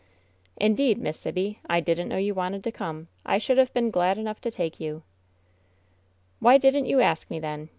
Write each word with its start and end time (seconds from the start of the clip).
"Indeed, 0.57 0.97
Miss 0.97 1.19
Sibby, 1.19 1.59
I 1.69 1.79
didn't 1.79 2.09
know 2.09 2.17
you 2.17 2.33
wanted 2.33 2.63
to 2.63 2.71
come. 2.71 3.07
I 3.23 3.37
should 3.37 3.59
have 3.59 3.71
been 3.71 3.91
glad 3.91 4.17
enough 4.17 4.41
to 4.41 4.49
take 4.49 4.79
you." 4.79 5.03
"Why 6.39 6.57
didn't 6.57 6.87
you 6.87 7.01
ask 7.01 7.29
me, 7.29 7.37
then 7.39 7.69